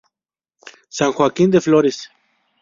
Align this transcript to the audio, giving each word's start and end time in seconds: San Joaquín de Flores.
San 0.89 1.11
Joaquín 1.13 1.51
de 1.51 1.61
Flores. 1.61 2.09